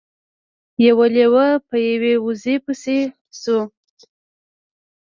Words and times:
یو 0.85 0.99
لیوه 1.15 1.47
په 1.67 1.75
یوې 1.89 2.13
وزې 2.25 2.55
پسې 2.65 2.97
شو. 3.39 3.59